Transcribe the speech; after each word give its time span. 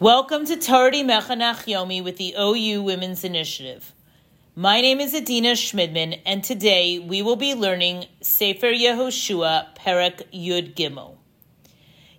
Welcome 0.00 0.46
to 0.46 0.56
Tardi 0.56 1.02
Mechanach 1.02 1.66
Yomi 1.66 2.04
with 2.04 2.18
the 2.18 2.36
OU 2.38 2.84
Women's 2.84 3.24
Initiative. 3.24 3.92
My 4.54 4.80
name 4.80 5.00
is 5.00 5.12
Adina 5.12 5.54
Shmidman, 5.54 6.20
and 6.24 6.44
today 6.44 7.00
we 7.00 7.20
will 7.20 7.34
be 7.34 7.54
learning 7.54 8.04
Sefer 8.20 8.68
Yehoshua, 8.68 9.74
Perek 9.76 10.22
Yud 10.32 10.76
Gimel. 10.76 11.16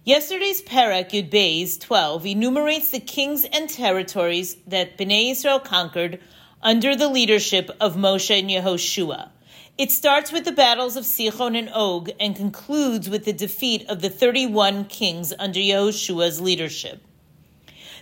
Yesterday's 0.04 0.62
Perek 0.62 1.12
Yud 1.12 1.32
Beis 1.32 1.80
12 1.80 2.26
enumerates 2.26 2.90
the 2.90 3.00
kings 3.00 3.46
and 3.46 3.70
territories 3.70 4.58
that 4.68 4.98
Bnei 4.98 5.32
Israel 5.32 5.62
conquered 5.62 6.20
under 6.62 6.98
the 6.98 7.08
leadership 7.08 7.72
of 7.80 7.96
Moshe 7.96 8.38
and 8.38 8.50
Yehoshua. 8.50 9.30
It 9.78 9.94
starts 9.94 10.34
with 10.34 10.44
the 10.44 10.52
battles 10.52 10.98
of 10.98 11.06
Sichon 11.06 11.58
and 11.58 11.70
Og 11.74 12.10
and 12.20 12.36
concludes 12.36 13.10
with 13.10 13.24
the 13.24 13.32
defeat 13.32 13.90
of 13.90 14.02
the 14.02 14.10
31 14.10 14.84
kings 14.84 15.32
under 15.40 15.62
Yehoshua's 15.62 16.42
leadership. 16.42 17.02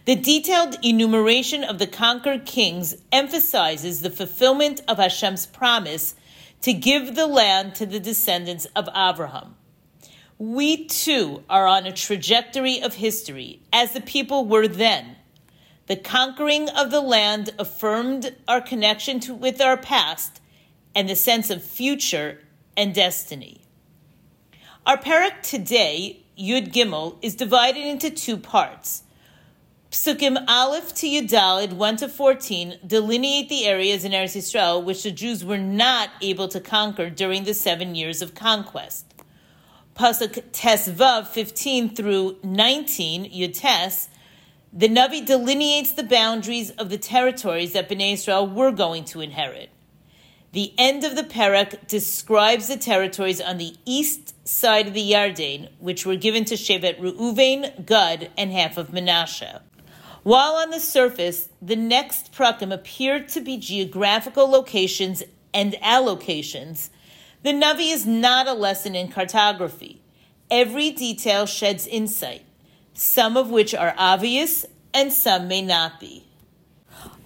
The 0.07 0.15
detailed 0.15 0.77
enumeration 0.83 1.65
of 1.65 1.79
the 1.79 1.85
conquered 1.85 2.45
kings 2.45 2.95
emphasizes 3.11 3.99
the 3.99 4.09
fulfillment 4.09 4.79
of 4.87 4.99
Hashem's 4.99 5.45
promise 5.45 6.15
to 6.61 6.71
give 6.71 7.13
the 7.13 7.27
land 7.27 7.75
to 7.75 7.85
the 7.85 7.99
descendants 7.99 8.63
of 8.73 8.87
Abraham. 8.95 9.57
We 10.37 10.85
too 10.85 11.43
are 11.49 11.67
on 11.67 11.85
a 11.85 11.91
trajectory 11.91 12.81
of 12.81 12.93
history 12.93 13.59
as 13.73 13.91
the 13.91 13.99
people 13.99 14.45
were 14.45 14.69
then. 14.69 15.17
The 15.87 15.97
conquering 15.97 16.69
of 16.69 16.89
the 16.89 17.01
land 17.01 17.49
affirmed 17.59 18.33
our 18.47 18.61
connection 18.61 19.19
to, 19.19 19.33
with 19.33 19.59
our 19.59 19.75
past 19.75 20.39
and 20.95 21.09
the 21.09 21.17
sense 21.17 21.49
of 21.49 21.61
future 21.61 22.39
and 22.77 22.95
destiny. 22.95 23.59
Our 24.85 24.95
parak 24.97 25.41
today, 25.41 26.23
Yud 26.39 26.71
Gimel, 26.71 27.17
is 27.21 27.35
divided 27.35 27.85
into 27.85 28.09
two 28.09 28.37
parts. 28.37 29.03
Psukim 29.97 30.45
Aleph 30.47 30.93
to 30.93 31.07
Yud 31.07 31.27
Daled 31.27 31.73
1 31.73 31.97
to 31.97 32.07
14 32.07 32.81
delineate 32.85 33.49
the 33.49 33.65
areas 33.65 34.05
in 34.05 34.11
Eretz 34.11 34.37
Yisrael 34.37 34.83
which 34.83 35.01
the 35.01 35.09
Jews 35.09 35.43
were 35.43 35.57
not 35.57 36.11
able 36.21 36.47
to 36.49 36.59
conquer 36.59 37.09
during 37.09 37.45
the 37.45 37.55
seven 37.55 37.95
years 37.95 38.21
of 38.21 38.35
conquest. 38.35 39.11
Pasuk 39.95 40.43
Tes 40.51 40.87
Vav 40.87 41.25
15 41.25 41.95
through 41.95 42.37
19, 42.43 43.31
Yutes, 43.31 44.09
the 44.71 44.87
Navi 44.87 45.25
delineates 45.25 45.93
the 45.93 46.03
boundaries 46.03 46.69
of 46.69 46.91
the 46.91 46.99
territories 46.99 47.73
that 47.73 47.89
Bnei 47.89 48.13
Israel 48.13 48.47
were 48.47 48.71
going 48.71 49.03
to 49.05 49.21
inherit. 49.21 49.71
The 50.51 50.75
end 50.77 51.05
of 51.05 51.15
the 51.15 51.23
parak 51.23 51.87
describes 51.87 52.67
the 52.67 52.77
territories 52.77 53.41
on 53.41 53.57
the 53.57 53.75
east 53.83 54.47
side 54.47 54.85
of 54.85 54.93
the 54.93 55.11
Yarden, 55.11 55.69
which 55.79 56.05
were 56.05 56.15
given 56.15 56.45
to 56.45 56.53
Shevet 56.53 56.99
Reuven, 56.99 57.83
Gad, 57.83 58.29
and 58.37 58.51
half 58.51 58.77
of 58.77 58.89
Menashe. 58.89 59.59
While 60.27 60.55
on 60.55 60.71
the 60.71 60.81
surface, 60.81 61.47
the 61.61 61.77
next 61.77 62.33
prakim 62.33 62.73
appeared 62.73 63.29
to 63.29 63.39
be 63.39 63.55
geographical 63.55 64.49
locations 64.49 65.23
and 65.53 65.71
allocations, 65.75 66.89
the 67.43 67.53
Navi 67.53 67.93
is 67.93 68.05
not 68.05 68.45
a 68.45 68.51
lesson 68.51 68.93
in 68.93 69.07
cartography. 69.07 70.01
Every 70.51 70.91
detail 70.91 71.45
sheds 71.45 71.87
insight, 71.87 72.41
some 72.93 73.37
of 73.37 73.49
which 73.49 73.73
are 73.73 73.95
obvious 73.97 74.65
and 74.93 75.13
some 75.13 75.47
may 75.47 75.61
not 75.61 75.97
be. 76.01 76.25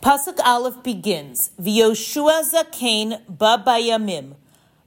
Pasuk 0.03 0.37
Aleph 0.45 0.83
begins, 0.83 1.49
V'yoshua 1.59 2.43
zakein 2.53 3.19
ba 3.27 3.63
bayamim, 3.65 4.35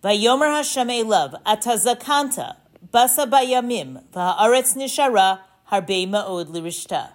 Vayomer 0.04 0.54
Hashem 0.54 0.86
elav, 0.86 1.42
atazakanta, 1.42 2.58
basa 2.92 3.28
bayamim, 3.28 4.04
v'haaretz 4.12 4.76
nishara, 4.76 5.40
harbe 5.68 6.08
ma'od 6.08 6.46
lirishta. 6.46 7.13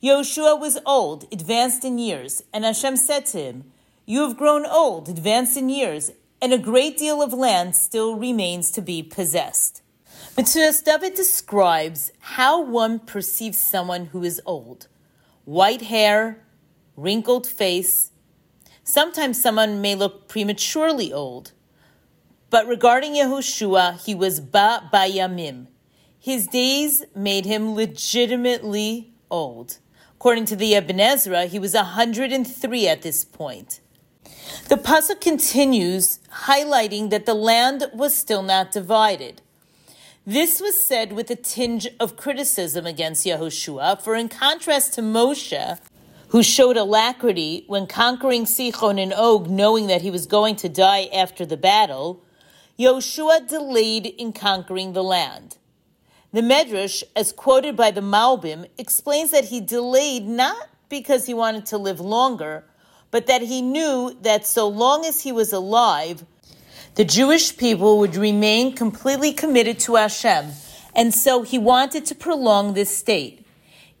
Yoshua 0.00 0.60
was 0.60 0.78
old, 0.86 1.26
advanced 1.32 1.84
in 1.84 1.98
years, 1.98 2.40
and 2.52 2.64
Hashem 2.64 2.96
said 2.96 3.26
to 3.26 3.38
him, 3.38 3.64
You 4.06 4.22
have 4.22 4.36
grown 4.36 4.64
old, 4.64 5.08
advanced 5.08 5.56
in 5.56 5.68
years, 5.68 6.12
and 6.40 6.52
a 6.52 6.58
great 6.58 6.96
deal 6.96 7.20
of 7.20 7.32
land 7.32 7.74
still 7.74 8.14
remains 8.14 8.70
to 8.72 8.80
be 8.80 9.02
possessed. 9.02 9.82
Metzudas 10.36 10.84
David 10.84 11.14
describes 11.14 12.12
how 12.20 12.62
one 12.62 13.00
perceives 13.00 13.58
someone 13.58 14.06
who 14.06 14.22
is 14.22 14.40
old. 14.46 14.86
White 15.44 15.82
hair, 15.82 16.44
wrinkled 16.96 17.48
face. 17.48 18.12
Sometimes 18.84 19.42
someone 19.42 19.80
may 19.80 19.96
look 19.96 20.28
prematurely 20.28 21.12
old. 21.12 21.50
But 22.50 22.68
regarding 22.68 23.14
Yehoshua, 23.14 24.04
he 24.04 24.14
was 24.14 24.38
ba 24.38 24.88
bayamim. 24.92 25.66
His 26.20 26.46
days 26.46 27.04
made 27.16 27.46
him 27.46 27.74
legitimately 27.74 29.12
old. 29.28 29.78
According 30.18 30.46
to 30.46 30.56
the 30.56 30.74
Ibn 30.74 30.98
Ezra, 30.98 31.46
he 31.46 31.60
was 31.60 31.74
103 31.74 32.88
at 32.88 33.02
this 33.02 33.24
point. 33.24 33.78
The 34.68 34.74
pasuk 34.74 35.20
continues, 35.20 36.18
highlighting 36.46 37.10
that 37.10 37.24
the 37.24 37.34
land 37.34 37.84
was 37.94 38.16
still 38.16 38.42
not 38.42 38.72
divided. 38.72 39.42
This 40.26 40.60
was 40.60 40.76
said 40.76 41.12
with 41.12 41.30
a 41.30 41.36
tinge 41.36 41.86
of 42.00 42.16
criticism 42.16 42.84
against 42.84 43.24
Yehoshua, 43.26 44.02
for 44.02 44.16
in 44.16 44.28
contrast 44.28 44.94
to 44.94 45.02
Moshe, 45.02 45.78
who 46.30 46.42
showed 46.42 46.76
alacrity 46.76 47.62
when 47.68 47.86
conquering 47.86 48.44
Sichon 48.44 49.00
and 49.00 49.12
Og, 49.12 49.48
knowing 49.48 49.86
that 49.86 50.02
he 50.02 50.10
was 50.10 50.26
going 50.26 50.56
to 50.56 50.68
die 50.68 51.08
after 51.14 51.46
the 51.46 51.56
battle, 51.56 52.24
Yehoshua 52.76 53.46
delayed 53.46 54.06
in 54.06 54.32
conquering 54.32 54.94
the 54.94 55.04
land. 55.04 55.58
The 56.30 56.42
Medrash, 56.42 57.02
as 57.16 57.32
quoted 57.32 57.74
by 57.74 57.90
the 57.90 58.02
Malbim, 58.02 58.68
explains 58.76 59.30
that 59.30 59.46
he 59.46 59.62
delayed 59.62 60.26
not 60.26 60.68
because 60.90 61.24
he 61.24 61.32
wanted 61.32 61.64
to 61.66 61.78
live 61.78 62.00
longer, 62.00 62.64
but 63.10 63.26
that 63.28 63.40
he 63.40 63.62
knew 63.62 64.14
that 64.20 64.46
so 64.46 64.68
long 64.68 65.06
as 65.06 65.22
he 65.22 65.32
was 65.32 65.54
alive, 65.54 66.26
the 66.96 67.04
Jewish 67.06 67.56
people 67.56 67.98
would 67.98 68.14
remain 68.14 68.74
completely 68.74 69.32
committed 69.32 69.78
to 69.80 69.94
Hashem, 69.94 70.50
and 70.94 71.14
so 71.14 71.42
he 71.44 71.58
wanted 71.58 72.04
to 72.06 72.14
prolong 72.14 72.74
this 72.74 72.94
state. 72.94 73.46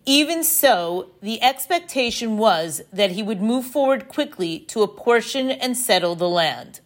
Even 0.04 0.44
so, 0.44 1.08
the 1.22 1.42
expectation 1.42 2.36
was 2.36 2.82
that 2.92 3.12
he 3.12 3.22
would 3.22 3.40
move 3.40 3.64
forward 3.64 4.06
quickly 4.08 4.58
to 4.60 4.82
apportion 4.82 5.50
and 5.50 5.78
settle 5.78 6.14
the 6.14 6.28
land. 6.28 6.80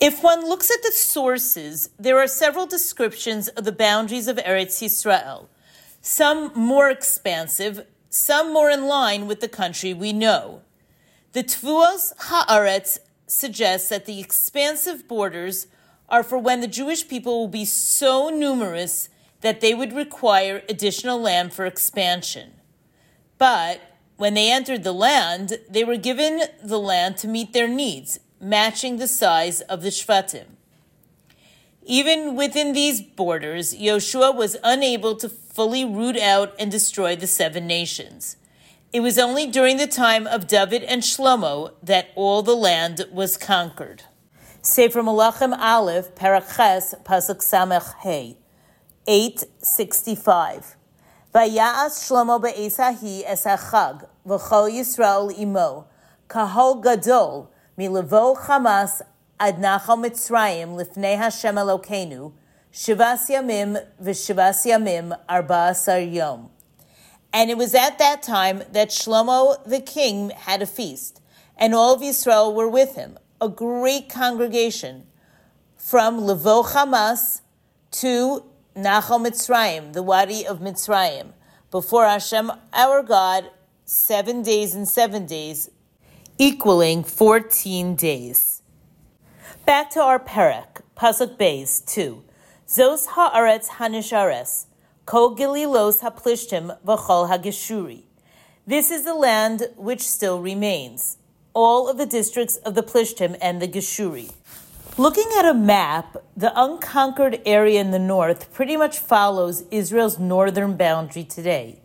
If 0.00 0.22
one 0.22 0.48
looks 0.48 0.70
at 0.70 0.82
the 0.84 0.92
sources, 0.92 1.90
there 1.98 2.18
are 2.18 2.28
several 2.28 2.66
descriptions 2.66 3.48
of 3.48 3.64
the 3.64 3.72
boundaries 3.72 4.28
of 4.28 4.36
Eretz 4.36 4.80
Yisrael, 4.80 5.48
some 6.00 6.52
more 6.54 6.88
expansive, 6.88 7.84
some 8.08 8.52
more 8.52 8.70
in 8.70 8.86
line 8.86 9.26
with 9.26 9.40
the 9.40 9.48
country 9.48 9.92
we 9.92 10.12
know. 10.12 10.62
The 11.32 11.42
Tvuos 11.42 12.16
Haaretz 12.16 12.98
suggests 13.26 13.88
that 13.88 14.06
the 14.06 14.20
expansive 14.20 15.08
borders 15.08 15.66
are 16.08 16.22
for 16.22 16.38
when 16.38 16.60
the 16.60 16.68
Jewish 16.68 17.08
people 17.08 17.40
will 17.40 17.48
be 17.48 17.64
so 17.64 18.30
numerous 18.30 19.08
that 19.40 19.60
they 19.60 19.74
would 19.74 19.92
require 19.92 20.62
additional 20.68 21.20
land 21.20 21.52
for 21.52 21.66
expansion. 21.66 22.52
But 23.36 23.80
when 24.16 24.34
they 24.34 24.50
entered 24.50 24.84
the 24.84 24.92
land, 24.92 25.58
they 25.68 25.82
were 25.82 25.96
given 25.96 26.42
the 26.62 26.78
land 26.78 27.16
to 27.18 27.28
meet 27.28 27.52
their 27.52 27.68
needs, 27.68 28.20
matching 28.40 28.96
the 28.96 29.08
size 29.08 29.60
of 29.62 29.82
the 29.82 29.88
Shvatim. 29.88 30.46
Even 31.84 32.36
within 32.36 32.74
these 32.74 33.00
borders, 33.00 33.74
Yoshua 33.74 34.34
was 34.34 34.56
unable 34.62 35.16
to 35.16 35.28
fully 35.28 35.84
root 35.84 36.18
out 36.18 36.54
and 36.58 36.70
destroy 36.70 37.16
the 37.16 37.26
seven 37.26 37.66
nations. 37.66 38.36
It 38.92 39.00
was 39.00 39.18
only 39.18 39.46
during 39.46 39.76
the 39.76 39.86
time 39.86 40.26
of 40.26 40.46
David 40.46 40.82
and 40.82 41.02
Shlomo 41.02 41.72
that 41.82 42.10
all 42.14 42.42
the 42.42 42.54
land 42.54 43.06
was 43.10 43.36
conquered. 43.36 44.04
Sefer 44.62 45.02
Malachim 45.02 45.56
Aleph, 45.58 46.14
Paraches, 46.14 46.94
Pasuk 47.04 47.38
Samech 47.38 47.94
Hey, 48.00 48.38
865. 49.06 50.76
Vayas 51.34 52.00
Shlomo 52.04 52.40
be'esahi 52.40 53.26
esachag, 53.26 54.06
v'chol 54.26 54.70
Yisrael 54.70 55.38
imo, 55.38 55.86
kahol 56.28 56.82
gadol, 56.82 57.50
Milavo 57.78 58.36
Hamas 58.36 59.02
ad 59.38 59.58
Nachal 59.58 60.04
Mitzrayim 60.04 60.74
lifnei 60.74 61.16
Hashem 61.16 61.54
Elokeinu, 61.54 62.32
Shivas 62.72 63.30
Yamim 63.30 63.80
v'Shivas 64.02 64.66
Yamim 64.66 65.16
Arba'asar 65.28 66.12
Yom. 66.12 66.50
And 67.32 67.50
it 67.52 67.56
was 67.56 67.76
at 67.76 68.00
that 68.00 68.20
time 68.20 68.64
that 68.72 68.88
Shlomo 68.88 69.62
the 69.64 69.78
king 69.78 70.30
had 70.30 70.60
a 70.60 70.66
feast, 70.66 71.20
and 71.56 71.72
all 71.72 71.94
of 71.94 72.02
Israel 72.02 72.52
were 72.52 72.68
with 72.68 72.96
him, 72.96 73.16
a 73.40 73.48
great 73.48 74.08
congregation, 74.08 75.06
from 75.76 76.22
Levo 76.22 76.66
Hamas 76.66 77.42
to 77.92 78.42
Nachal 78.74 79.24
Mitzrayim, 79.24 79.92
the 79.92 80.02
Wadi 80.02 80.44
of 80.44 80.58
Mitzrayim, 80.58 81.28
before 81.70 82.06
Hashem 82.06 82.50
our 82.72 83.04
God, 83.04 83.52
seven 83.84 84.42
days 84.42 84.74
and 84.74 84.88
seven 84.88 85.26
days, 85.26 85.70
equaling 86.40 87.02
14 87.02 87.96
days. 87.96 88.62
Back 89.66 89.90
to 89.90 90.00
our 90.00 90.20
Perek, 90.20 90.82
Pasuk 90.96 91.36
Beis 91.36 91.84
2. 91.84 92.22
Zos 92.68 93.08
haaretz 93.08 93.70
hanishares, 93.70 94.66
Kol 95.04 95.34
Gililos 95.34 96.00
Haplishtim 96.00 96.78
V'chol 96.86 97.28
Hageshuri. 97.28 98.04
This 98.68 98.92
is 98.92 99.02
the 99.04 99.14
land 99.14 99.64
which 99.76 100.02
still 100.02 100.40
remains, 100.40 101.18
all 101.54 101.88
of 101.88 101.98
the 101.98 102.06
districts 102.06 102.54
of 102.58 102.76
the 102.76 102.84
Plishtim 102.84 103.36
and 103.42 103.60
the 103.60 103.66
Geshuri. 103.66 104.30
Looking 104.96 105.28
at 105.38 105.44
a 105.44 105.54
map, 105.54 106.18
the 106.36 106.52
unconquered 106.54 107.40
area 107.44 107.80
in 107.80 107.90
the 107.90 107.98
north 107.98 108.52
pretty 108.52 108.76
much 108.76 109.00
follows 109.00 109.64
Israel's 109.72 110.20
northern 110.20 110.76
boundary 110.76 111.24
today. 111.24 111.80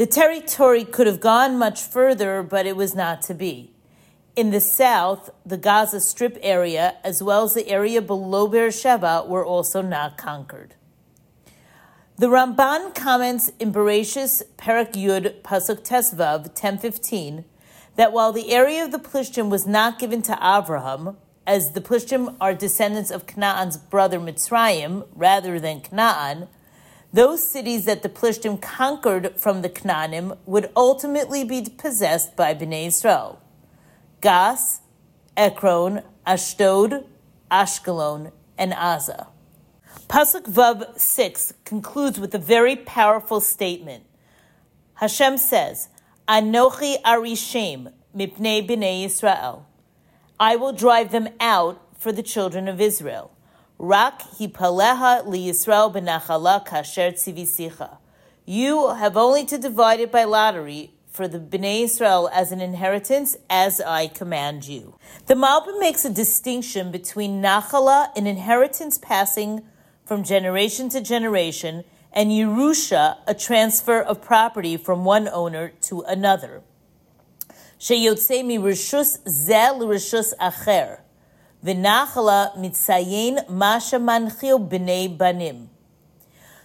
The 0.00 0.06
territory 0.06 0.84
could 0.84 1.06
have 1.06 1.20
gone 1.20 1.58
much 1.58 1.82
further, 1.82 2.42
but 2.42 2.64
it 2.64 2.74
was 2.74 2.94
not 2.94 3.20
to 3.24 3.34
be. 3.34 3.74
In 4.34 4.50
the 4.50 4.58
south, 4.58 5.28
the 5.44 5.58
Gaza 5.58 6.00
Strip 6.00 6.38
area, 6.40 6.96
as 7.04 7.22
well 7.22 7.44
as 7.44 7.52
the 7.52 7.68
area 7.68 8.00
below 8.00 8.48
Beersheba, 8.48 9.26
were 9.28 9.44
also 9.44 9.82
not 9.82 10.16
conquered. 10.16 10.74
The 12.16 12.28
Ramban 12.28 12.94
comments 12.94 13.52
in 13.58 13.74
Bereshis 13.74 14.40
Perak 14.56 14.94
Yud 14.94 15.42
Pasuk 15.42 15.84
Tes 15.84 16.14
Vav 16.14 16.46
1015 16.46 17.44
that 17.96 18.14
while 18.14 18.32
the 18.32 18.52
area 18.54 18.82
of 18.82 18.92
the 18.92 18.98
Plishtim 18.98 19.50
was 19.50 19.66
not 19.66 19.98
given 19.98 20.22
to 20.22 20.32
Abraham, 20.42 21.18
as 21.46 21.72
the 21.72 21.82
Plishtim 21.82 22.36
are 22.40 22.54
descendants 22.54 23.10
of 23.10 23.26
Canaan's 23.26 23.76
brother 23.76 24.18
Mitzrayim 24.18 25.06
rather 25.14 25.60
than 25.60 25.82
Canaan, 25.82 26.48
those 27.12 27.46
cities 27.46 27.86
that 27.86 28.02
the 28.02 28.08
Plishtim 28.08 28.60
conquered 28.60 29.38
from 29.38 29.62
the 29.62 29.68
Canaanim 29.68 30.36
would 30.46 30.70
ultimately 30.76 31.44
be 31.44 31.66
possessed 31.76 32.36
by 32.36 32.54
Bnei 32.54 32.86
Israel. 32.86 33.40
Gas, 34.20 34.80
Ekron, 35.36 36.02
Ashdod, 36.26 37.04
Ashkelon, 37.50 38.30
and 38.56 38.72
Aza. 38.72 39.28
Pasuk 40.08 40.42
Vav 40.42 40.98
6 40.98 41.54
concludes 41.64 42.20
with 42.20 42.34
a 42.34 42.38
very 42.38 42.76
powerful 42.76 43.40
statement. 43.40 44.04
Hashem 44.94 45.38
says, 45.38 45.88
Anochi 46.28 47.00
arishem 47.02 47.92
mipnei 48.16 48.68
b'nei 48.68 49.04
Israel. 49.04 49.66
I 50.38 50.56
will 50.56 50.72
drive 50.72 51.10
them 51.10 51.28
out 51.40 51.80
for 51.98 52.12
the 52.12 52.22
children 52.22 52.68
of 52.68 52.80
Israel. 52.80 53.32
Rak 53.82 54.20
hipaleha 54.38 55.26
li 55.26 55.48
Yisrael 55.48 55.90
b'nachala 55.90 56.66
kasher 56.66 57.12
tzivisicha. 57.14 57.96
You 58.44 58.90
have 58.90 59.16
only 59.16 59.46
to 59.46 59.56
divide 59.56 60.00
it 60.00 60.12
by 60.12 60.24
lottery 60.24 60.92
for 61.08 61.26
the 61.26 61.38
Bnei 61.38 61.84
Israel 61.84 62.28
as 62.30 62.52
an 62.52 62.60
inheritance, 62.60 63.38
as 63.48 63.80
I 63.80 64.08
command 64.08 64.68
you. 64.68 64.98
The 65.28 65.34
Malbim 65.34 65.80
makes 65.80 66.04
a 66.04 66.10
distinction 66.10 66.90
between 66.90 67.40
nachala, 67.40 68.14
an 68.14 68.26
inheritance 68.26 68.98
passing 68.98 69.62
from 70.04 70.24
generation 70.24 70.90
to 70.90 71.00
generation, 71.00 71.84
and 72.12 72.30
Yerusha, 72.30 73.16
a 73.26 73.32
transfer 73.32 73.98
of 74.02 74.20
property 74.20 74.76
from 74.76 75.06
one 75.06 75.26
owner 75.26 75.72
to 75.84 76.02
another. 76.02 76.60
Sheyotze 77.78 78.44
mi 78.44 78.58
rishus 78.58 79.26
ze 79.26 79.70
l'rishus 79.70 80.34
acher, 80.38 81.00
v'nachala 81.64 82.56
mitzayin 82.56 83.46
b'nei 83.48 85.18
banim. 85.18 85.70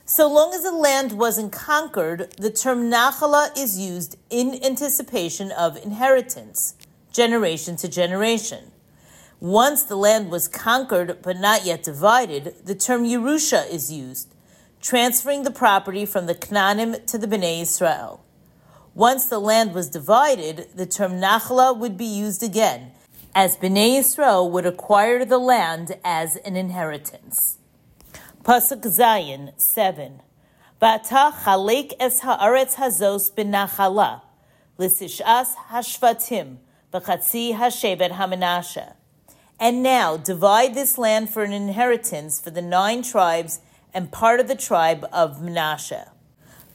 So 0.07 0.31
long 0.31 0.53
as 0.53 0.61
the 0.61 0.71
land 0.71 1.13
wasn't 1.13 1.51
conquered, 1.51 2.31
the 2.37 2.51
term 2.51 2.91
nachala 2.91 3.57
is 3.57 3.79
used 3.79 4.17
in 4.29 4.63
anticipation 4.63 5.51
of 5.51 5.77
inheritance, 5.77 6.75
generation 7.11 7.75
to 7.77 7.87
generation. 7.87 8.71
Once 9.39 9.83
the 9.83 9.97
land 9.97 10.29
was 10.29 10.47
conquered 10.47 11.21
but 11.23 11.37
not 11.37 11.65
yet 11.65 11.83
divided, 11.83 12.53
the 12.63 12.75
term 12.75 13.03
Yerusha 13.03 13.67
is 13.69 13.91
used, 13.91 14.33
transferring 14.79 15.41
the 15.41 15.51
property 15.51 16.05
from 16.05 16.27
the 16.27 16.35
Knaanim 16.35 17.05
to 17.07 17.17
the 17.17 17.27
Bnei 17.27 17.61
Israel. 17.61 18.23
Once 18.93 19.25
the 19.25 19.39
land 19.39 19.73
was 19.73 19.89
divided, 19.89 20.67
the 20.75 20.85
term 20.85 21.13
Nachla 21.13 21.75
would 21.75 21.97
be 21.97 22.05
used 22.05 22.41
again, 22.41 22.91
as 23.35 23.57
Bnei 23.57 23.99
Israel 23.99 24.49
would 24.49 24.65
acquire 24.65 25.25
the 25.25 25.37
land 25.37 25.97
as 26.05 26.37
an 26.37 26.55
inheritance. 26.55 27.57
Pasuk 28.43 28.83
Zayin 28.83 29.51
7. 29.59 30.21
Vata 30.81 31.33
chalek 31.43 31.91
es 31.99 32.21
haaretz 32.21 32.75
hazos 32.75 33.29
benachala, 33.33 34.21
lisishas 34.79 35.55
hashvatim, 35.69 36.57
v'chatzi 36.93 37.57
hashevet 37.57 38.11
hamanasha. 38.11 38.93
And 39.59 39.83
now 39.83 40.15
divide 40.15 40.73
this 40.73 40.97
land 40.97 41.29
for 41.29 41.43
an 41.43 41.51
inheritance 41.51 42.39
for 42.39 42.51
the 42.51 42.61
nine 42.61 43.03
tribes 43.03 43.59
and 43.93 44.13
part 44.13 44.39
of 44.39 44.47
the 44.47 44.55
tribe 44.55 45.05
of 45.11 45.39
Menashe. 45.39 46.07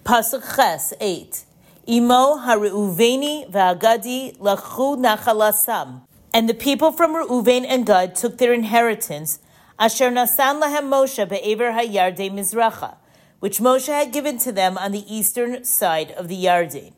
Pasuk 0.04 0.56
Ches 0.56 0.92
8. 1.00 1.44
Imo 1.88 2.36
haReuveni 2.38 3.50
v'Agadi 3.50 4.36
lachu 4.36 4.98
nachalasam. 4.98 6.02
And 6.32 6.48
the 6.48 6.54
people 6.54 6.92
from 6.92 7.14
Reuven 7.14 7.64
and 7.68 7.84
Gad 7.84 8.14
took 8.14 8.38
their 8.38 8.52
inheritance, 8.52 9.40
asher 9.78 10.10
nasan 10.10 10.62
lahem 10.62 10.88
Moshe 10.88 11.28
be'ever 11.28 11.72
hayarde 11.72 12.30
mizracha, 12.30 12.96
which 13.40 13.58
Moshe 13.58 13.88
had 13.88 14.12
given 14.12 14.38
to 14.38 14.52
them 14.52 14.78
on 14.78 14.92
the 14.92 15.04
eastern 15.12 15.64
side 15.64 16.12
of 16.12 16.28
the 16.28 16.44
Yarden. 16.44 16.92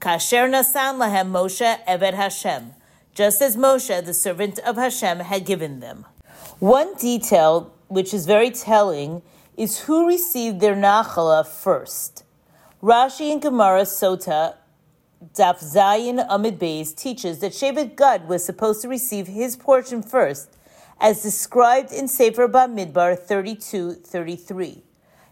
Kasher 0.00 0.50
nasan 0.50 0.98
lahem 0.98 1.30
Moshe 1.30 1.84
eved 1.86 2.14
Hashem 2.14 2.74
just 3.14 3.40
as 3.40 3.56
Moshe, 3.56 4.04
the 4.04 4.12
servant 4.12 4.58
of 4.60 4.76
Hashem, 4.76 5.20
had 5.20 5.46
given 5.46 5.80
them. 5.80 6.04
One 6.58 6.94
detail 6.94 7.72
which 7.88 8.12
is 8.12 8.26
very 8.26 8.50
telling 8.50 9.22
is 9.56 9.80
who 9.80 10.06
received 10.06 10.60
their 10.60 10.74
nachala 10.74 11.46
first. 11.46 12.24
Rashi 12.82 13.32
and 13.32 13.40
Gemara 13.40 13.82
Sota 13.82 14.56
Daf 15.32 15.62
Zayin 15.62 16.28
Amud 16.28 16.58
Beis 16.58 16.94
teaches 16.94 17.38
that 17.38 17.52
Shevet 17.52 17.96
Gad 17.96 18.28
was 18.28 18.44
supposed 18.44 18.82
to 18.82 18.88
receive 18.88 19.26
his 19.26 19.56
portion 19.56 20.02
first, 20.02 20.50
as 21.00 21.22
described 21.22 21.92
in 21.92 22.08
Sefer 22.08 22.46
Bamidbar 22.46 23.16
32-33. 23.16 24.82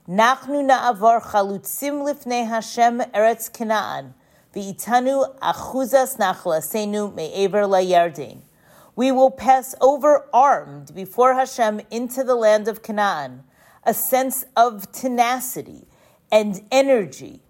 Nachnu 0.08 0.64
na'avar 0.64 1.20
chalutzim 1.20 2.04
lifnei 2.04 2.46
Hashem 2.46 3.00
eretz 3.12 3.52
Canaan. 3.52 4.14
V'itanu 4.54 5.38
achuzas 5.40 6.16
nachlasenu 6.16 7.14
me'ever 7.14 7.62
layardin. 7.62 8.40
We 8.96 9.12
will 9.12 9.30
pass 9.30 9.74
over 9.80 10.26
armed 10.32 10.94
before 10.94 11.34
Hashem 11.34 11.82
into 11.90 12.24
the 12.24 12.34
land 12.34 12.66
of 12.66 12.82
Canaan, 12.82 13.44
a 13.84 13.92
sense 13.92 14.44
of 14.56 14.90
tenacity 14.92 15.86
and 16.30 16.62
energy 16.70 17.42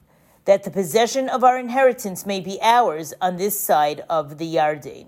that 0.44 0.64
the 0.64 0.70
possession 0.70 1.28
of 1.28 1.44
our 1.44 1.58
inheritance 1.58 2.26
may 2.26 2.40
be 2.40 2.58
ours 2.60 3.14
on 3.20 3.36
this 3.36 3.58
side 3.58 4.02
of 4.08 4.38
the 4.38 4.54
Yarden. 4.54 5.06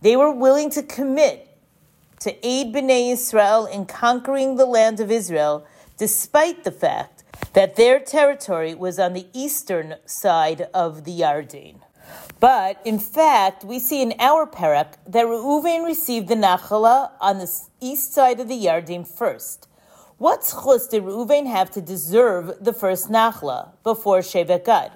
They 0.00 0.16
were 0.16 0.32
willing 0.32 0.70
to 0.70 0.82
commit 0.82 1.48
to 2.20 2.46
aid 2.46 2.74
Bnei 2.74 3.12
Israel 3.12 3.66
in 3.66 3.86
conquering 3.86 4.56
the 4.56 4.66
land 4.66 5.00
of 5.00 5.10
Israel, 5.10 5.66
despite 5.96 6.64
the 6.64 6.72
fact 6.72 7.24
that 7.52 7.76
their 7.76 8.00
territory 8.00 8.74
was 8.74 8.98
on 8.98 9.12
the 9.12 9.26
eastern 9.32 9.96
side 10.04 10.62
of 10.74 11.04
the 11.04 11.20
Yarden. 11.20 11.80
But 12.40 12.80
in 12.84 12.98
fact, 12.98 13.64
we 13.64 13.78
see 13.78 14.02
in 14.02 14.14
our 14.18 14.46
parak 14.46 14.94
that 15.06 15.26
Reuven 15.26 15.84
received 15.84 16.28
the 16.28 16.34
Nachala 16.34 17.10
on 17.20 17.38
the 17.38 17.50
east 17.80 18.12
side 18.12 18.40
of 18.40 18.48
the 18.48 18.66
Yarden 18.66 19.06
first. 19.06 19.68
What 20.18 20.40
chus 20.40 20.88
did 20.88 21.04
Reuven 21.04 21.46
have 21.46 21.70
to 21.70 21.80
deserve 21.80 22.64
the 22.64 22.72
first 22.72 23.08
Nachla 23.08 23.70
before 23.84 24.18
Shevet 24.18 24.64
Gad? 24.64 24.90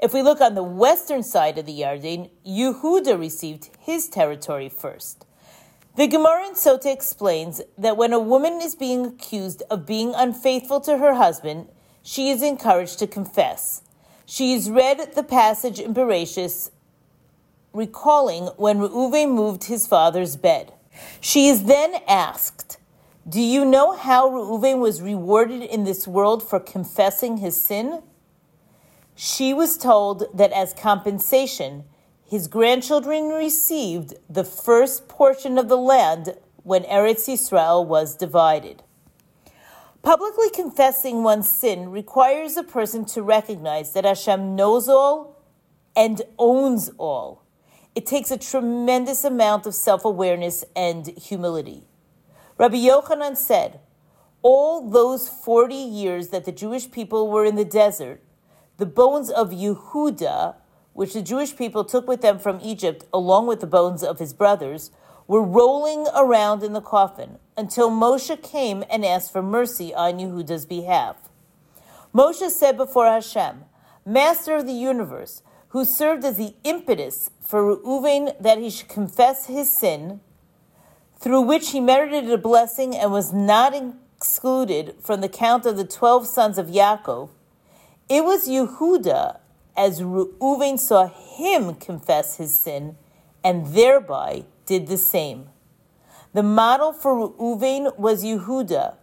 If 0.00 0.14
we 0.14 0.22
look 0.22 0.40
on 0.40 0.54
the 0.54 0.62
western 0.62 1.24
side 1.24 1.58
of 1.58 1.66
the 1.66 1.80
Yarden, 1.80 2.30
Yehuda 2.46 3.18
received 3.18 3.70
his 3.80 4.08
territory 4.08 4.68
first. 4.68 5.26
The 5.96 6.06
Gemara 6.06 6.46
in 6.46 6.54
Sota 6.54 6.92
explains 6.92 7.60
that 7.76 7.96
when 7.96 8.12
a 8.12 8.20
woman 8.20 8.60
is 8.62 8.76
being 8.76 9.04
accused 9.06 9.64
of 9.68 9.84
being 9.84 10.14
unfaithful 10.14 10.80
to 10.82 10.98
her 10.98 11.14
husband, 11.14 11.66
she 12.04 12.30
is 12.30 12.40
encouraged 12.40 13.00
to 13.00 13.08
confess. 13.08 13.82
She 14.26 14.54
is 14.54 14.70
read 14.70 15.14
the 15.16 15.24
passage 15.24 15.80
in 15.80 15.92
Bereshis, 15.92 16.70
recalling 17.72 18.44
when 18.58 18.78
Reuven 18.78 19.34
moved 19.34 19.64
his 19.64 19.88
father's 19.88 20.36
bed. 20.36 20.72
She 21.20 21.48
is 21.48 21.64
then 21.64 21.96
asked, 22.06 22.78
Do 23.28 23.40
you 23.40 23.64
know 23.64 23.96
how 23.96 24.28
Reuven 24.28 24.78
was 24.78 25.02
rewarded 25.02 25.60
in 25.62 25.82
this 25.82 26.06
world 26.06 26.48
for 26.48 26.60
confessing 26.60 27.38
his 27.38 27.60
sin? 27.60 28.02
She 29.16 29.52
was 29.52 29.76
told 29.76 30.26
that 30.32 30.52
as 30.52 30.72
compensation, 30.72 31.86
his 32.24 32.46
grandchildren 32.46 33.30
received 33.30 34.14
the 34.30 34.44
first 34.44 35.08
portion 35.08 35.58
of 35.58 35.68
the 35.68 35.76
land 35.76 36.36
when 36.62 36.84
Eretz 36.84 37.26
Yisrael 37.26 37.84
was 37.84 38.14
divided. 38.14 38.84
Publicly 40.02 40.50
confessing 40.50 41.24
one's 41.24 41.50
sin 41.50 41.90
requires 41.90 42.56
a 42.56 42.62
person 42.62 43.04
to 43.06 43.22
recognize 43.22 43.92
that 43.94 44.04
Hashem 44.04 44.54
knows 44.54 44.88
all 44.88 45.42
and 45.96 46.22
owns 46.38 46.90
all. 46.96 47.42
It 47.96 48.06
takes 48.06 48.30
a 48.30 48.38
tremendous 48.38 49.24
amount 49.24 49.66
of 49.66 49.74
self 49.74 50.04
awareness 50.04 50.64
and 50.76 51.08
humility. 51.18 51.85
Rabbi 52.58 52.76
Yochanan 52.76 53.36
said, 53.36 53.80
all 54.42 54.88
those 54.88 55.28
40 55.28 55.74
years 55.74 56.28
that 56.28 56.44
the 56.44 56.52
Jewish 56.52 56.90
people 56.90 57.28
were 57.28 57.44
in 57.44 57.56
the 57.56 57.64
desert, 57.64 58.22
the 58.76 58.86
bones 58.86 59.28
of 59.28 59.50
Yehuda, 59.50 60.54
which 60.92 61.12
the 61.12 61.22
Jewish 61.22 61.56
people 61.56 61.84
took 61.84 62.06
with 62.06 62.22
them 62.22 62.38
from 62.38 62.60
Egypt, 62.62 63.04
along 63.12 63.46
with 63.46 63.60
the 63.60 63.66
bones 63.66 64.02
of 64.02 64.18
his 64.18 64.32
brothers, 64.32 64.90
were 65.26 65.42
rolling 65.42 66.06
around 66.14 66.62
in 66.62 66.72
the 66.72 66.80
coffin 66.80 67.38
until 67.56 67.90
Moshe 67.90 68.40
came 68.42 68.84
and 68.88 69.04
asked 69.04 69.32
for 69.32 69.42
mercy 69.42 69.92
on 69.92 70.18
Yehuda's 70.18 70.64
behalf. 70.64 71.16
Moshe 72.14 72.48
said 72.50 72.76
before 72.76 73.06
Hashem, 73.06 73.64
Master 74.04 74.54
of 74.54 74.66
the 74.66 74.72
universe, 74.72 75.42
who 75.68 75.84
served 75.84 76.24
as 76.24 76.36
the 76.36 76.54
impetus 76.64 77.30
for 77.42 77.76
Reuven 77.76 78.40
that 78.40 78.58
he 78.58 78.70
should 78.70 78.88
confess 78.88 79.46
his 79.46 79.70
sin, 79.70 80.20
through 81.18 81.42
which 81.42 81.70
he 81.70 81.80
merited 81.80 82.30
a 82.30 82.38
blessing 82.38 82.96
and 82.96 83.12
was 83.12 83.32
not 83.32 83.74
excluded 84.16 84.94
from 85.00 85.20
the 85.20 85.28
count 85.28 85.66
of 85.66 85.76
the 85.76 85.84
twelve 85.84 86.26
sons 86.26 86.58
of 86.58 86.66
Yaakov, 86.66 87.30
it 88.08 88.24
was 88.24 88.48
Yehuda, 88.48 89.38
as 89.76 90.00
Reuven 90.00 90.78
saw 90.78 91.08
him 91.08 91.74
confess 91.74 92.36
his 92.36 92.58
sin, 92.58 92.96
and 93.42 93.66
thereby 93.74 94.44
did 94.64 94.86
the 94.86 94.98
same. 94.98 95.48
The 96.32 96.42
model 96.42 96.92
for 96.92 97.28
Reuven 97.28 97.96
was 97.98 98.24
Yehuda, 98.24 98.94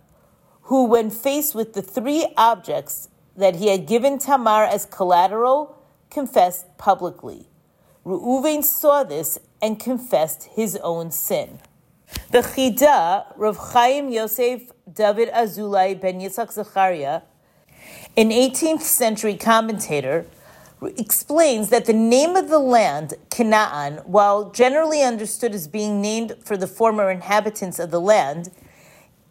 who, 0.63 0.85
when 0.85 1.09
faced 1.09 1.55
with 1.55 1.73
the 1.73 1.81
three 1.81 2.27
objects 2.37 3.09
that 3.35 3.55
he 3.55 3.67
had 3.67 3.87
given 3.87 4.19
Tamar 4.19 4.63
as 4.63 4.85
collateral, 4.85 5.77
confessed 6.09 6.77
publicly. 6.77 7.47
Reuven 8.05 8.63
saw 8.63 9.03
this 9.03 9.39
and 9.61 9.79
confessed 9.79 10.43
his 10.55 10.77
own 10.77 11.11
sin. 11.11 11.59
The 12.31 12.39
Chida, 12.39 13.25
Rav 13.35 13.57
Chaim 13.57 14.09
Yosef 14.09 14.71
David 14.91 15.29
Azulai 15.29 15.99
ben 15.99 16.19
Yitzhak 16.19 16.51
Zachariah, 16.51 17.21
an 18.17 18.29
18th 18.29 18.81
century 18.81 19.35
commentator, 19.35 20.25
explains 20.97 21.69
that 21.69 21.85
the 21.85 21.93
name 21.93 22.35
of 22.35 22.49
the 22.49 22.59
land, 22.59 23.13
Canaan, 23.29 24.01
while 24.05 24.51
generally 24.51 25.01
understood 25.01 25.53
as 25.53 25.67
being 25.67 26.01
named 26.01 26.35
for 26.43 26.57
the 26.57 26.67
former 26.67 27.09
inhabitants 27.09 27.79
of 27.79 27.91
the 27.91 28.01
land, 28.01 28.51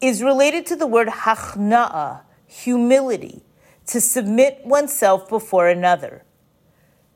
is 0.01 0.23
related 0.23 0.65
to 0.65 0.75
the 0.75 0.87
word 0.87 1.07
hachna'a, 1.07 2.21
humility, 2.47 3.41
to 3.87 4.01
submit 4.01 4.61
oneself 4.65 5.29
before 5.29 5.67
another. 5.67 6.23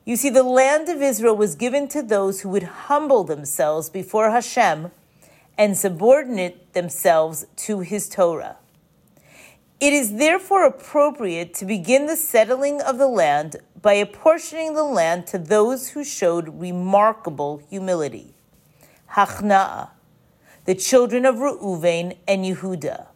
You 0.05 0.15
see, 0.15 0.29
the 0.29 0.43
land 0.43 0.87
of 0.87 1.01
Israel 1.01 1.35
was 1.35 1.55
given 1.55 1.87
to 1.89 2.01
those 2.01 2.41
who 2.41 2.49
would 2.49 2.63
humble 2.63 3.23
themselves 3.23 3.89
before 3.89 4.31
Hashem 4.31 4.91
and 5.57 5.77
subordinate 5.77 6.73
themselves 6.73 7.45
to 7.55 7.79
his 7.79 8.07
Torah. 8.07 8.57
It 9.79 9.93
is 9.93 10.15
therefore 10.15 10.65
appropriate 10.65 11.53
to 11.55 11.65
begin 11.65 12.07
the 12.07 12.15
settling 12.15 12.81
of 12.81 12.97
the 12.97 13.07
land 13.07 13.57
by 13.79 13.93
apportioning 13.93 14.73
the 14.73 14.83
land 14.83 15.27
to 15.27 15.37
those 15.37 15.89
who 15.89 16.03
showed 16.03 16.59
remarkable 16.59 17.61
humility. 17.69 18.33
Hachna'a, 19.11 19.89
the 20.65 20.75
children 20.75 21.25
of 21.25 21.35
Reuven 21.35 22.17
and 22.27 22.43
Yehuda. 22.43 23.07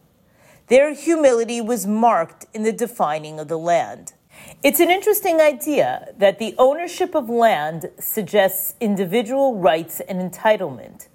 Their 0.68 0.94
humility 0.94 1.60
was 1.60 1.86
marked 1.86 2.46
in 2.54 2.62
the 2.62 2.72
defining 2.72 3.40
of 3.40 3.48
the 3.48 3.58
land. 3.58 4.14
It's 4.62 4.80
an 4.80 4.90
interesting 4.90 5.40
idea 5.40 6.14
that 6.16 6.38
the 6.38 6.54
ownership 6.56 7.14
of 7.14 7.28
land 7.28 7.90
suggests 7.98 8.74
individual 8.80 9.58
rights 9.58 10.00
and 10.00 10.18
entitlement. 10.18 11.08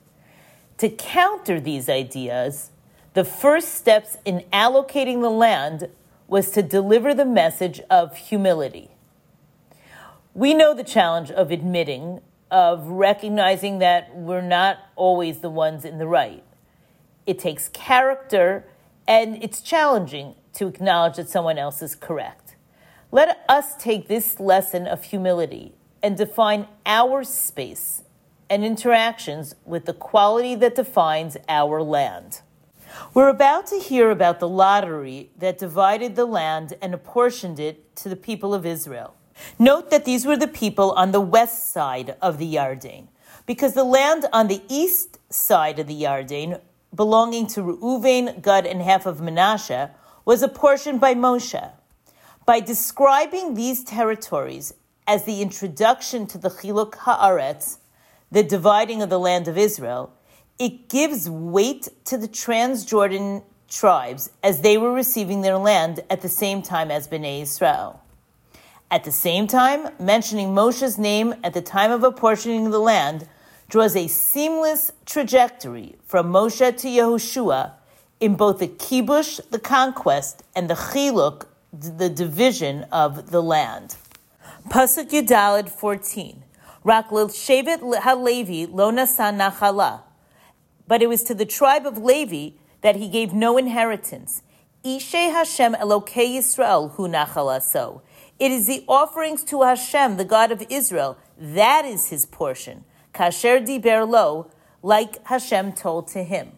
To 0.77 0.89
counter 0.89 1.59
these 1.59 1.89
ideas, 1.89 2.69
the 3.13 3.23
first 3.23 3.73
steps 3.73 4.17
in 4.25 4.43
allocating 4.53 5.21
the 5.21 5.29
land 5.29 5.89
was 6.27 6.51
to 6.51 6.61
deliver 6.61 7.15
the 7.15 7.25
message 7.25 7.81
of 7.89 8.15
humility. 8.15 8.91
We 10.35 10.53
know 10.53 10.75
the 10.75 10.83
challenge 10.83 11.31
of 11.31 11.49
admitting, 11.49 12.21
of 12.51 12.85
recognizing 12.85 13.79
that 13.79 14.15
we're 14.15 14.41
not 14.41 14.77
always 14.95 15.39
the 15.39 15.49
ones 15.49 15.83
in 15.83 15.97
the 15.97 16.05
right. 16.05 16.43
It 17.25 17.39
takes 17.39 17.69
character, 17.69 18.63
and 19.07 19.43
it's 19.43 19.61
challenging 19.61 20.35
to 20.53 20.67
acknowledge 20.67 21.15
that 21.15 21.29
someone 21.29 21.57
else 21.57 21.81
is 21.81 21.95
correct. 21.95 22.55
Let 23.11 23.43
us 23.49 23.75
take 23.77 24.07
this 24.07 24.39
lesson 24.39 24.85
of 24.85 25.05
humility 25.05 25.73
and 26.03 26.15
define 26.15 26.67
our 26.85 27.23
space 27.23 28.03
and 28.49 28.63
interactions 28.63 29.55
with 29.65 29.85
the 29.85 29.93
quality 29.93 30.55
that 30.55 30.75
defines 30.75 31.37
our 31.49 31.81
land. 31.81 32.41
We're 33.13 33.29
about 33.29 33.67
to 33.67 33.79
hear 33.79 34.11
about 34.11 34.39
the 34.39 34.47
lottery 34.47 35.31
that 35.37 35.57
divided 35.57 36.15
the 36.15 36.25
land 36.25 36.73
and 36.81 36.93
apportioned 36.93 37.59
it 37.59 37.95
to 37.97 38.09
the 38.09 38.15
people 38.15 38.53
of 38.53 38.65
Israel. 38.65 39.13
Note 39.59 39.91
that 39.91 40.05
these 40.05 40.25
were 40.25 40.37
the 40.37 40.47
people 40.47 40.91
on 40.91 41.11
the 41.11 41.21
west 41.21 41.71
side 41.71 42.15
of 42.21 42.37
the 42.37 42.55
Yarden, 42.55 43.07
because 43.45 43.73
the 43.73 43.83
land 43.83 44.25
on 44.33 44.47
the 44.47 44.61
east 44.67 45.19
side 45.29 45.79
of 45.79 45.87
the 45.87 46.01
Yarden, 46.01 46.59
belonging 46.95 47.45
to 47.47 47.61
Reuven, 47.61 48.41
Gad, 48.41 48.65
and 48.65 48.81
half 48.81 49.05
of 49.05 49.21
Manasseh, 49.21 49.91
was 50.25 50.41
apportioned 50.41 50.99
by 50.99 51.13
Moshe. 51.13 51.71
By 52.45 52.59
describing 52.61 53.53
these 53.53 53.83
territories 53.83 54.73
as 55.05 55.25
the 55.25 55.41
introduction 55.41 56.25
to 56.27 56.37
the 56.37 56.49
Chiluk 56.49 56.93
Haaretz, 56.93 57.77
the 58.31 58.43
dividing 58.43 59.01
of 59.01 59.09
the 59.09 59.19
land 59.19 59.47
of 59.47 59.57
Israel, 59.57 60.13
it 60.59 60.89
gives 60.89 61.29
weight 61.29 61.87
to 62.05 62.17
the 62.17 62.27
Transjordan 62.27 63.43
tribes 63.69 64.29
as 64.43 64.61
they 64.61 64.77
were 64.77 64.93
receiving 64.93 65.41
their 65.41 65.57
land 65.57 66.01
at 66.09 66.21
the 66.21 66.29
same 66.29 66.61
time 66.61 66.89
as 66.89 67.07
Bnei 67.07 67.41
Israel. 67.41 68.01
At 68.89 69.03
the 69.03 69.11
same 69.11 69.47
time, 69.47 69.89
mentioning 69.99 70.49
Moshe's 70.49 70.97
name 70.97 71.35
at 71.43 71.53
the 71.53 71.61
time 71.61 71.91
of 71.91 72.03
apportioning 72.03 72.71
the 72.71 72.79
land 72.79 73.27
draws 73.69 73.95
a 73.95 74.07
seamless 74.07 74.93
trajectory 75.05 75.97
from 76.05 76.31
Moshe 76.31 76.77
to 76.77 76.87
Yehoshua 76.87 77.73
in 78.19 78.35
both 78.35 78.59
the 78.59 78.67
kibush, 78.67 79.41
the 79.49 79.59
conquest, 79.59 80.43
and 80.55 80.69
the 80.69 80.73
chiluk, 80.73 81.45
the 81.73 82.09
division 82.09 82.85
of 82.91 83.31
the 83.31 83.43
land. 83.43 83.97
Pasuk 84.69 85.09
Yud 85.09 85.27
Daled 85.27 85.69
14. 85.69 86.43
Rak 86.87 87.09
shevet 87.09 87.99
halevi 87.99 88.65
lo 88.65 88.93
nachala. 88.93 90.03
But 90.87 91.01
it 91.01 91.09
was 91.09 91.21
to 91.23 91.33
the 91.33 91.45
tribe 91.45 91.85
of 91.85 91.97
Levi 91.97 92.51
that 92.79 92.95
he 92.95 93.09
gave 93.09 93.33
no 93.33 93.57
inheritance. 93.57 94.41
Ishe 94.85 95.33
Hashem 95.33 95.73
Elokei 95.73 96.37
Yisrael 96.37 96.91
hu 96.93 97.09
nachala 97.09 97.61
so. 97.61 98.03
It 98.39 98.51
is 98.51 98.67
the 98.67 98.85
offerings 98.87 99.43
to 99.45 99.63
Hashem, 99.63 100.15
the 100.15 100.23
God 100.23 100.49
of 100.49 100.63
Israel. 100.69 101.17
That 101.37 101.83
is 101.83 102.07
his 102.07 102.25
portion. 102.25 102.85
Kasher 103.13 103.65
di 103.65 103.79
berlo, 103.79 104.49
like 104.81 105.27
Hashem 105.27 105.73
told 105.73 106.07
to 106.13 106.23
him. 106.23 106.53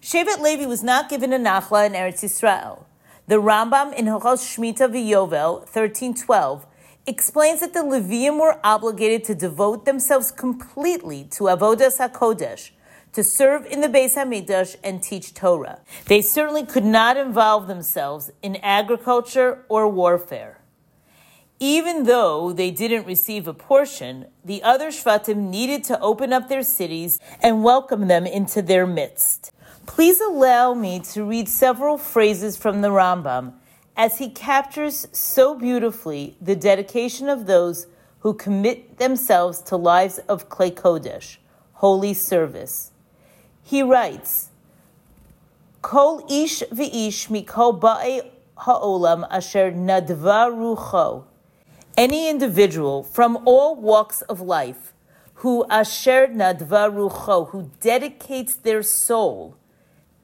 Shevet 0.00 0.40
Levi 0.40 0.64
was 0.64 0.82
not 0.82 1.10
given 1.10 1.30
a 1.34 1.38
nachla 1.38 1.86
in 1.86 1.92
Eretz 1.92 2.24
Yisrael. 2.24 2.84
The 3.26 3.34
Rambam 3.34 3.92
in 3.92 4.06
Hilchos 4.06 4.40
Shmita 4.40 4.88
V'Yovel 4.90 5.60
1312 5.70 6.66
explains 7.06 7.60
that 7.60 7.72
the 7.72 7.80
Levium 7.80 8.40
were 8.40 8.60
obligated 8.62 9.24
to 9.24 9.34
devote 9.34 9.84
themselves 9.84 10.30
completely 10.30 11.24
to 11.24 11.44
Avodas 11.44 11.98
HaKodesh, 11.98 12.70
to 13.12 13.24
serve 13.24 13.66
in 13.66 13.80
the 13.80 13.88
Beis 13.88 14.14
Hamikdash 14.14 14.76
and 14.82 15.02
teach 15.02 15.34
Torah. 15.34 15.80
They 16.06 16.22
certainly 16.22 16.64
could 16.64 16.84
not 16.84 17.16
involve 17.16 17.66
themselves 17.66 18.30
in 18.40 18.56
agriculture 18.56 19.64
or 19.68 19.88
warfare. 19.88 20.60
Even 21.58 22.04
though 22.04 22.52
they 22.52 22.70
didn't 22.70 23.06
receive 23.06 23.46
a 23.46 23.54
portion, 23.54 24.26
the 24.44 24.62
other 24.62 24.88
Shvatim 24.88 25.50
needed 25.50 25.84
to 25.84 26.00
open 26.00 26.32
up 26.32 26.48
their 26.48 26.62
cities 26.62 27.20
and 27.40 27.62
welcome 27.62 28.08
them 28.08 28.26
into 28.26 28.62
their 28.62 28.86
midst. 28.86 29.52
Please 29.86 30.20
allow 30.20 30.74
me 30.74 31.00
to 31.00 31.24
read 31.24 31.48
several 31.48 31.98
phrases 31.98 32.56
from 32.56 32.80
the 32.80 32.88
Rambam 32.88 33.54
as 34.02 34.18
he 34.18 34.28
captures 34.28 35.06
so 35.12 35.54
beautifully 35.54 36.36
the 36.40 36.56
dedication 36.56 37.28
of 37.28 37.46
those 37.46 37.86
who 38.18 38.34
commit 38.34 38.98
themselves 38.98 39.60
to 39.60 39.76
lives 39.76 40.18
of 40.26 40.48
Klei 40.48 40.72
Kodesh, 40.72 41.36
holy 41.74 42.12
service. 42.12 42.90
He 43.62 43.80
writes, 43.80 44.48
Kol 45.82 46.26
ish 46.28 46.64
v'ish 46.72 47.28
mikol 47.28 47.78
ba'e 47.78 48.28
ha'olam 48.56 49.24
asher 49.30 49.70
nadva 49.70 50.50
rucho 50.50 51.22
any 51.96 52.28
individual 52.28 53.04
from 53.04 53.38
all 53.44 53.76
walks 53.76 54.22
of 54.22 54.40
life 54.40 54.92
who 55.34 55.64
asher 55.70 56.26
nadva 56.26 56.90
rucho, 56.90 57.50
who 57.50 57.70
dedicates 57.80 58.56
their 58.56 58.82
soul, 58.82 59.56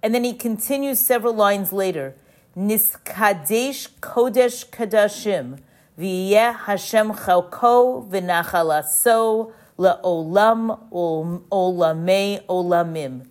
and 0.02 0.12
then 0.12 0.24
he 0.24 0.32
continues 0.32 0.98
several 0.98 1.34
lines 1.34 1.72
later, 1.72 2.16
niskadesh 2.56 3.88
kodesh 4.00 4.68
kadashim, 4.68 5.58
v'yeh 5.98 6.54
Hashem 6.54 7.12
chalko 7.12 8.08
v'nachalaso 8.08 9.52
la'olam 9.78 10.90
olamei 10.90 12.44
olamim. 12.46 13.26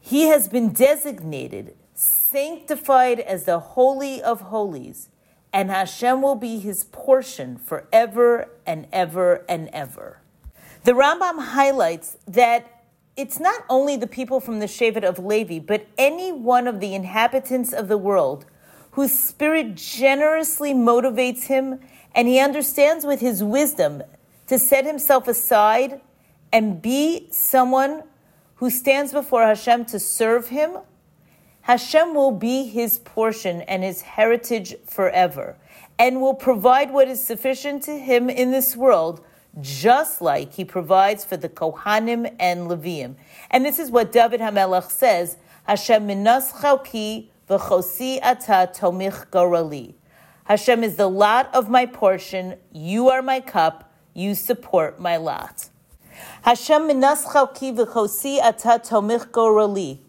He 0.00 0.24
has 0.28 0.48
been 0.48 0.72
designated 0.72 1.76
sanctified 1.94 3.20
as 3.20 3.44
the 3.44 3.58
Holy 3.58 4.20
of 4.22 4.42
Holies, 4.42 5.08
and 5.52 5.70
Hashem 5.70 6.20
will 6.20 6.34
be 6.34 6.58
his 6.58 6.84
portion 6.84 7.56
forever 7.56 8.50
and 8.66 8.86
ever 8.92 9.44
and 9.48 9.68
ever. 9.72 10.18
The 10.82 10.92
Rambam 10.92 11.38
highlights 11.38 12.18
that 12.26 12.73
it's 13.16 13.38
not 13.38 13.64
only 13.68 13.96
the 13.96 14.06
people 14.06 14.40
from 14.40 14.58
the 14.58 14.66
Shevet 14.66 15.04
of 15.04 15.18
Levi, 15.18 15.60
but 15.60 15.86
any 15.96 16.32
one 16.32 16.66
of 16.66 16.80
the 16.80 16.94
inhabitants 16.94 17.72
of 17.72 17.88
the 17.88 17.98
world 17.98 18.44
whose 18.92 19.12
spirit 19.12 19.74
generously 19.74 20.72
motivates 20.72 21.44
him 21.44 21.80
and 22.14 22.28
he 22.28 22.38
understands 22.38 23.04
with 23.04 23.20
his 23.20 23.42
wisdom 23.42 24.02
to 24.46 24.58
set 24.58 24.84
himself 24.84 25.26
aside 25.26 26.00
and 26.52 26.80
be 26.80 27.26
someone 27.30 28.02
who 28.56 28.70
stands 28.70 29.12
before 29.12 29.42
Hashem 29.42 29.86
to 29.86 29.98
serve 29.98 30.48
him, 30.48 30.78
Hashem 31.62 32.14
will 32.14 32.30
be 32.30 32.68
his 32.68 32.98
portion 32.98 33.62
and 33.62 33.82
his 33.82 34.02
heritage 34.02 34.76
forever 34.86 35.56
and 35.98 36.20
will 36.20 36.34
provide 36.34 36.92
what 36.92 37.08
is 37.08 37.24
sufficient 37.24 37.82
to 37.84 37.98
him 37.98 38.28
in 38.28 38.50
this 38.50 38.76
world, 38.76 39.24
just 39.60 40.20
like 40.20 40.54
he 40.54 40.64
provides 40.64 41.24
for 41.24 41.36
the 41.36 41.48
Kohanim 41.48 42.34
and 42.38 42.68
Levium. 42.68 43.14
And 43.50 43.64
this 43.64 43.78
is 43.78 43.90
what 43.90 44.12
David 44.12 44.40
HaMelech 44.40 44.90
says, 44.90 45.36
Hashem 45.64 46.06
minas 46.06 46.52
chalki 46.52 47.28
v'chosi 47.48 48.18
ata 48.22 48.70
tomich 48.74 49.28
gorali. 49.28 49.94
Hashem 50.44 50.84
is 50.84 50.96
the 50.96 51.08
lot 51.08 51.54
of 51.54 51.70
my 51.70 51.86
portion, 51.86 52.56
you 52.72 53.08
are 53.08 53.22
my 53.22 53.40
cup, 53.40 53.92
you 54.12 54.34
support 54.34 55.00
my 55.00 55.16
lot. 55.16 55.70
Hashem 56.42 56.86
minas 56.86 57.24
chalki 57.24 57.74
v'chosi 57.74 58.38
ata 58.38 58.80
tomich 58.84 59.30
gorali. 59.30 60.00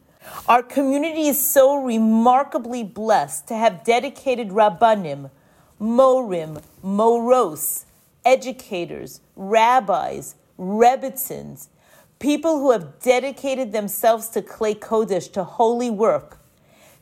Our 0.47 0.63
community 0.63 1.27
is 1.27 1.39
so 1.39 1.83
remarkably 1.83 2.83
blessed 2.83 3.47
to 3.47 3.55
have 3.55 3.83
dedicated 3.83 4.49
rabbanim, 4.49 5.29
morim, 5.79 6.63
moros, 6.81 7.84
educators, 8.25 9.21
rabbis, 9.35 10.35
rebbitzins, 10.59 11.67
people 12.19 12.59
who 12.59 12.71
have 12.71 12.99
dedicated 12.99 13.71
themselves 13.71 14.29
to 14.29 14.41
klei 14.41 14.75
kodesh, 14.75 15.31
to 15.31 15.43
holy 15.43 15.89
work. 15.89 16.39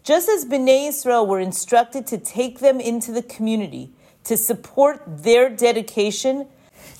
Just 0.03 0.27
as 0.27 0.45
Bnei 0.45 0.89
Israel 0.89 1.25
were 1.25 1.39
instructed 1.39 2.05
to 2.07 2.17
take 2.17 2.59
them 2.59 2.79
into 2.79 3.11
the 3.11 3.23
community 3.23 3.91
to 4.25 4.35
support 4.35 5.01
their 5.07 5.49
dedication, 5.49 6.47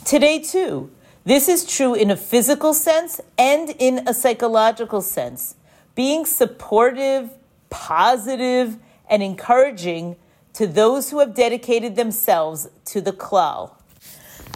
today 0.05 0.39
too, 0.39 0.89
this 1.25 1.47
is 1.47 1.65
true 1.65 1.93
in 1.93 2.11
a 2.11 2.17
physical 2.17 2.73
sense 2.73 3.19
and 3.37 3.69
in 3.79 4.07
a 4.07 4.13
psychological 4.13 5.01
sense. 5.01 5.55
Being 5.95 6.25
supportive, 6.25 7.29
positive, 7.69 8.77
and 9.09 9.21
encouraging 9.21 10.15
to 10.53 10.67
those 10.67 11.09
who 11.09 11.19
have 11.19 11.33
dedicated 11.33 11.95
themselves 11.95 12.69
to 12.85 13.01
the 13.01 13.11
klal. 13.11 13.71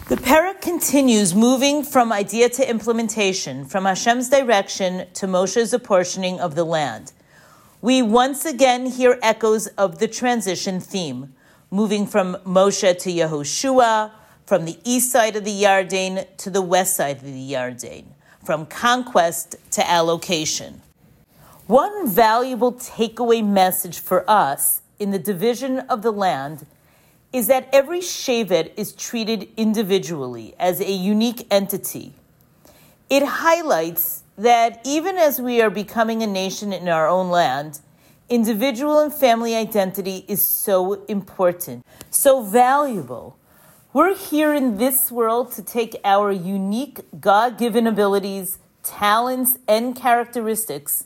The 0.08 0.16
parak 0.16 0.62
continues 0.62 1.34
moving 1.34 1.84
from 1.84 2.14
idea 2.14 2.48
to 2.48 2.66
implementation, 2.66 3.66
from 3.66 3.84
Hashem's 3.84 4.30
direction 4.30 5.06
to 5.12 5.26
Moshe's 5.26 5.74
apportioning 5.74 6.40
of 6.40 6.54
the 6.54 6.64
land. 6.64 7.12
We 7.82 8.00
once 8.00 8.46
again 8.46 8.86
hear 8.86 9.18
echoes 9.20 9.66
of 9.76 9.98
the 9.98 10.08
transition 10.08 10.80
theme, 10.80 11.34
moving 11.70 12.06
from 12.06 12.38
Moshe 12.46 12.98
to 13.00 13.12
Yehoshua, 13.12 14.12
from 14.46 14.64
the 14.64 14.78
east 14.82 15.12
side 15.12 15.36
of 15.36 15.44
the 15.44 15.62
Yarden 15.62 16.26
to 16.38 16.48
the 16.48 16.62
west 16.62 16.96
side 16.96 17.18
of 17.18 17.24
the 17.24 17.52
Yarden, 17.52 18.06
from 18.42 18.64
conquest 18.64 19.56
to 19.72 19.86
allocation. 19.86 20.80
One 21.66 22.08
valuable 22.08 22.72
takeaway 22.72 23.46
message 23.46 23.98
for 23.98 24.24
us 24.26 24.80
in 24.98 25.10
the 25.10 25.18
division 25.18 25.80
of 25.80 26.00
the 26.00 26.12
land 26.12 26.64
is 27.32 27.46
that 27.48 27.68
every 27.72 28.00
Shevet 28.00 28.72
is 28.76 28.92
treated 28.92 29.48
individually 29.56 30.54
as 30.58 30.80
a 30.80 30.90
unique 30.90 31.46
entity. 31.50 32.14
It 33.10 33.22
highlights 33.24 34.22
that 34.36 34.80
even 34.84 35.16
as 35.16 35.40
we 35.40 35.60
are 35.60 35.70
becoming 35.70 36.22
a 36.22 36.26
nation 36.26 36.72
in 36.72 36.88
our 36.88 37.08
own 37.08 37.28
land, 37.28 37.80
individual 38.28 39.00
and 39.00 39.12
family 39.12 39.54
identity 39.54 40.24
is 40.28 40.42
so 40.42 41.04
important, 41.04 41.84
so 42.10 42.42
valuable. 42.42 43.36
We're 43.92 44.14
here 44.14 44.54
in 44.54 44.76
this 44.76 45.10
world 45.10 45.52
to 45.52 45.62
take 45.62 45.96
our 46.04 46.30
unique 46.30 47.00
God 47.20 47.58
given 47.58 47.86
abilities, 47.86 48.58
talents, 48.82 49.58
and 49.66 49.96
characteristics 49.96 51.04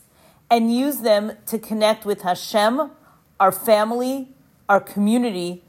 and 0.50 0.74
use 0.74 0.98
them 0.98 1.32
to 1.46 1.58
connect 1.58 2.04
with 2.04 2.22
Hashem, 2.22 2.90
our 3.40 3.52
family, 3.52 4.28
our 4.68 4.80
community, 4.80 5.62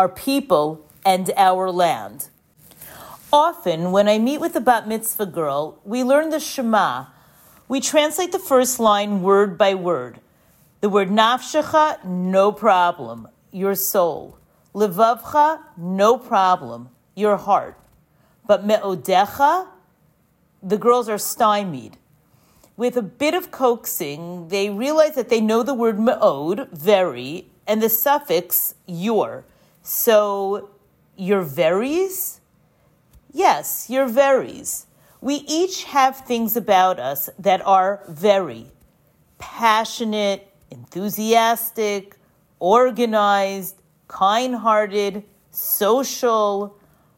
our 0.00 0.08
people, 0.08 0.82
and 1.04 1.30
our 1.36 1.70
land. 1.70 2.30
Often, 3.30 3.92
when 3.92 4.08
I 4.08 4.16
meet 4.16 4.40
with 4.40 4.56
a 4.56 4.60
bat 4.60 4.88
mitzvah 4.88 5.26
girl, 5.26 5.78
we 5.84 6.02
learn 6.02 6.30
the 6.30 6.40
Shema. 6.40 7.04
We 7.68 7.82
translate 7.82 8.32
the 8.32 8.38
first 8.38 8.80
line 8.80 9.20
word 9.20 9.58
by 9.58 9.74
word. 9.74 10.20
The 10.80 10.88
word 10.88 11.10
nafshecha, 11.10 12.02
no 12.02 12.50
problem, 12.50 13.28
your 13.52 13.74
soul. 13.74 14.38
Levavcha, 14.74 15.60
no 15.76 16.16
problem, 16.16 16.88
your 17.14 17.36
heart. 17.36 17.76
But 18.46 18.64
me'odecha, 18.64 19.66
the 20.62 20.78
girls 20.78 21.10
are 21.10 21.18
stymied. 21.18 21.98
With 22.74 22.96
a 22.96 23.02
bit 23.02 23.34
of 23.34 23.50
coaxing, 23.50 24.48
they 24.48 24.70
realize 24.70 25.14
that 25.16 25.28
they 25.28 25.42
know 25.42 25.62
the 25.62 25.74
word 25.74 26.00
me'od, 26.00 26.70
very, 26.72 27.48
and 27.66 27.82
the 27.82 27.90
suffix 27.90 28.74
your. 28.86 29.44
So, 29.82 30.70
your 31.16 31.42
veries? 31.42 32.40
Yes, 33.32 33.88
your 33.88 34.06
veries. 34.06 34.86
We 35.20 35.36
each 35.46 35.84
have 35.84 36.16
things 36.18 36.56
about 36.56 36.98
us 36.98 37.28
that 37.38 37.64
are 37.66 38.02
very 38.08 38.66
passionate, 39.38 40.52
enthusiastic, 40.70 42.16
organized, 42.58 43.76
kind 44.08 44.54
hearted, 44.54 45.24
social, 45.50 46.76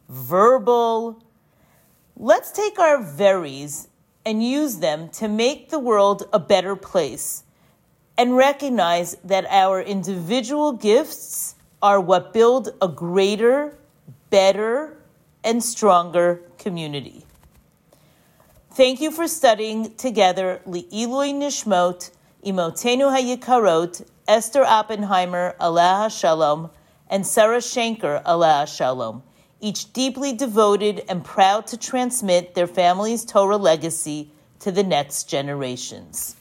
verbal. 0.09 1.23
Let's 2.15 2.51
take 2.51 2.79
our 2.79 3.01
veries 3.01 3.87
and 4.25 4.43
use 4.43 4.77
them 4.77 5.09
to 5.09 5.27
make 5.27 5.69
the 5.69 5.79
world 5.79 6.27
a 6.31 6.39
better 6.39 6.75
place 6.75 7.43
and 8.17 8.35
recognize 8.35 9.15
that 9.23 9.45
our 9.49 9.81
individual 9.81 10.71
gifts 10.73 11.52
are 11.83 11.99
what 11.99 12.31
build 12.31 12.69
a 12.81 12.87
greater, 12.87 13.75
better, 14.29 14.97
and 15.43 15.61
stronger 15.61 16.41
community. 16.57 17.25
Thank 18.71 19.01
you 19.01 19.11
for 19.11 19.27
studying 19.27 19.93
together 19.95 20.61
Li'ilui 20.65 21.33
Nishmot, 21.33 22.09
Imotenu 22.43 23.11
Hayikarot, 23.13 24.07
Esther 24.27 24.63
Oppenheimer, 24.63 25.55
Aleha 25.59 26.09
Shalom, 26.09 26.71
and 27.09 27.27
Sarah 27.27 27.57
Shanker, 27.57 28.23
Aleha 28.23 28.65
Shalom, 28.65 29.21
each 29.59 29.91
deeply 29.91 30.31
devoted 30.31 31.03
and 31.09 31.23
proud 31.23 31.67
to 31.67 31.77
transmit 31.77 32.55
their 32.55 32.65
family's 32.65 33.25
Torah 33.25 33.57
legacy 33.57 34.31
to 34.59 34.71
the 34.71 34.83
next 34.83 35.25
generations. 35.25 36.37